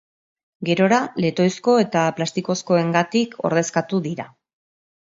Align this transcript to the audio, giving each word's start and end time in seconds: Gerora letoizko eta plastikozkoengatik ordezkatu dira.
Gerora 0.69 1.01
letoizko 1.25 1.77
eta 1.83 2.07
plastikozkoengatik 2.21 3.39
ordezkatu 3.53 4.05
dira. 4.11 4.31